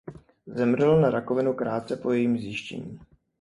[0.47, 2.99] Zemřela na rakovinu krátce po jejím zjištění.